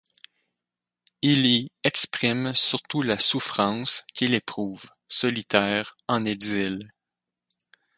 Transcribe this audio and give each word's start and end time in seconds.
Il 1.21 1.45
y 1.45 1.69
exprime 1.83 2.55
surtout 2.55 3.03
la 3.03 3.19
souffrance 3.19 4.03
qu'il 4.15 4.33
éprouve, 4.33 4.83
solitaire, 5.07 5.95
en 6.07 6.25
exil. 6.25 6.91